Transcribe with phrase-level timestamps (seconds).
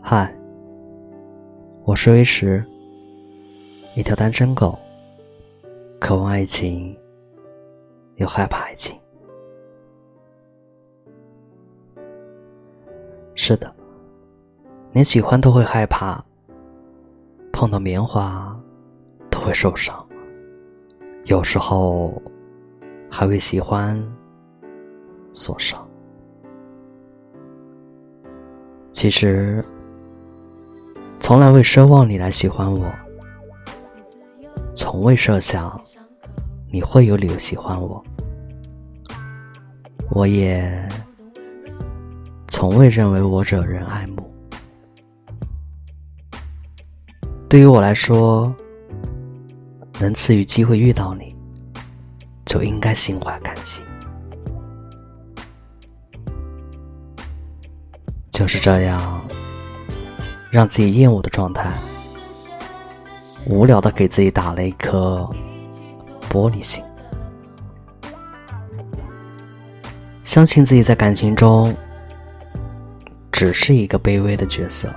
[0.00, 0.32] 嗨，
[1.84, 2.64] 我是威石，
[3.96, 4.78] 一条单身狗，
[6.00, 6.96] 渴望爱情，
[8.16, 8.96] 又害怕爱情。
[13.34, 13.74] 是的，
[14.92, 16.24] 连喜欢都会害怕，
[17.52, 18.58] 碰到棉花
[19.30, 20.06] 都会受伤，
[21.24, 22.22] 有时候
[23.10, 24.00] 还为喜欢
[25.32, 25.85] 所伤。
[28.96, 29.62] 其实，
[31.20, 32.90] 从来未奢望你来喜欢我，
[34.74, 35.78] 从未设想
[36.72, 38.02] 你会有理由喜欢我，
[40.10, 40.88] 我也
[42.48, 44.34] 从未认为我惹人爱慕。
[47.50, 48.50] 对于我来说，
[50.00, 51.36] 能赐予机会遇到你，
[52.46, 53.82] 就应该心怀感激。
[58.36, 59.26] 就是这样，
[60.50, 61.72] 让自己厌恶的状态，
[63.46, 65.26] 无聊的给自己打了一颗
[66.28, 66.84] 玻璃心，
[70.22, 71.74] 相信自己在感情中
[73.32, 74.94] 只是一个卑微的角色，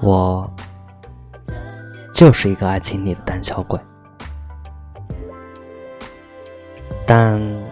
[0.00, 0.48] 我
[2.14, 3.76] 就是一个爱情里的胆小鬼，
[7.04, 7.65] 但。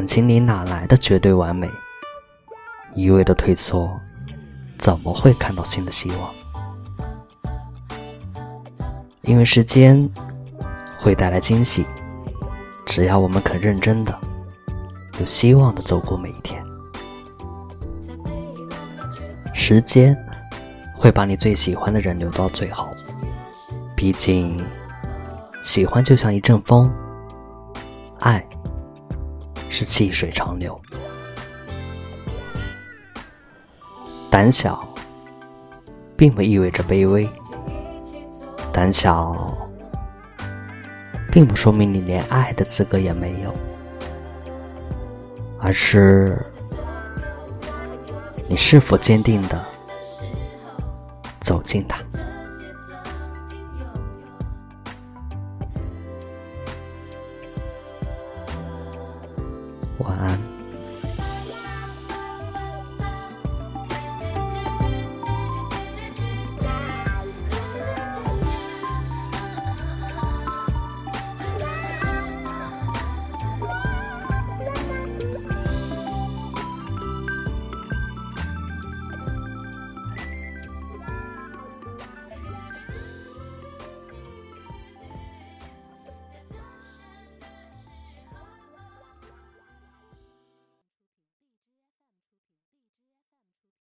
[0.00, 1.70] 感情里哪来的绝对完美？
[2.94, 4.00] 一味的退缩，
[4.78, 6.30] 怎么会看到新的希望？
[9.20, 10.08] 因为时间
[10.96, 11.84] 会带来惊喜，
[12.86, 14.18] 只要我们肯认真的、
[15.18, 16.64] 有希望的走过每一天，
[19.52, 20.16] 时间
[20.96, 22.88] 会把你最喜欢的人留到最后。
[23.94, 24.58] 毕竟，
[25.60, 26.90] 喜欢就像一阵风，
[28.20, 28.42] 爱。
[29.80, 30.78] 是细水长流，
[34.30, 34.86] 胆小
[36.18, 37.26] 并不意味着卑微，
[38.70, 39.56] 胆小
[41.32, 43.54] 并不说明你连爱的资格也没有，
[45.58, 46.44] 而是
[48.48, 49.64] 你是否坚定的
[51.40, 52.02] 走进他。
[60.00, 60.49] 晚安。